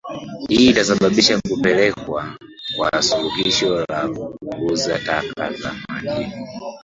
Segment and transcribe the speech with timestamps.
[0.49, 2.37] Hii itasababisha kupelekwa
[2.77, 6.33] kwa suluhisho za kupunguza taka za majini